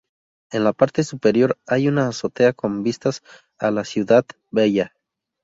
En 0.51 0.63
la 0.63 0.73
parte 0.73 1.03
superior 1.03 1.59
hay 1.67 1.87
una 1.87 2.07
azotea 2.07 2.53
con 2.53 2.81
vistas 2.81 3.21
a 3.59 3.69
la 3.69 3.85
Ciutat 3.85 4.29
Vella. 4.49 4.95